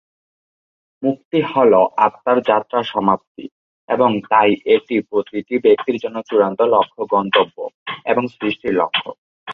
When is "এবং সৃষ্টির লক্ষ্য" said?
8.05-9.07